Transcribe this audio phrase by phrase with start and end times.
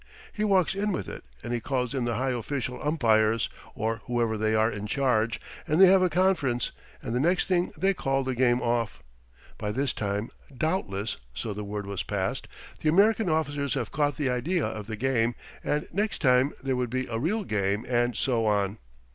[0.33, 4.35] He walks in with it and he calls in the high official umpires, or whoever
[4.35, 6.71] they are in charge, and they have a conference,
[7.03, 9.03] and the next thing they call the game off.
[9.59, 12.47] By this time, doubtless (so the word was passed),
[12.79, 16.89] the American officers have caught the idea of the game, and next time there would
[16.89, 18.79] be a real game and so on.